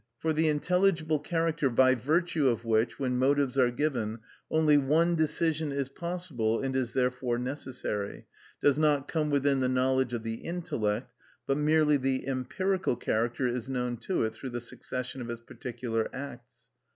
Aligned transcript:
For 0.17 0.33
the 0.33 0.47
intelligible 0.49 1.19
character, 1.19 1.69
by 1.69 1.93
virtue 1.93 2.47
of 2.47 2.65
which, 2.65 2.97
when 2.97 3.19
motives 3.19 3.55
are 3.55 3.69
given, 3.69 4.21
only 4.49 4.75
one 4.75 5.13
decision 5.13 5.71
is 5.71 5.89
possible 5.89 6.59
and 6.59 6.75
is 6.75 6.93
therefore 6.93 7.37
necessary, 7.37 8.25
does 8.59 8.79
not 8.79 9.07
come 9.07 9.29
within 9.29 9.59
the 9.59 9.69
knowledge 9.69 10.15
of 10.15 10.23
the 10.23 10.41
intellect, 10.43 11.13
but 11.45 11.59
merely 11.59 11.97
the 11.97 12.27
empirical 12.27 12.95
character 12.95 13.45
is 13.45 13.69
known 13.69 13.95
to 13.97 14.23
it 14.23 14.33
through 14.33 14.49
the 14.49 14.59
succession 14.61 15.21
of 15.21 15.29
its 15.29 15.39
particular 15.41 16.09
acts. 16.11 16.71